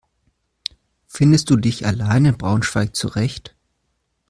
Findest 1.05 1.51
du 1.51 1.57
dich 1.57 1.85
allein 1.85 2.25
in 2.25 2.35
Braunschweig 2.35 2.95
zurecht? 2.95 3.55